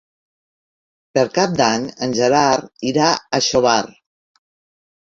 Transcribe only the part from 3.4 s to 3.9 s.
a Xóvar.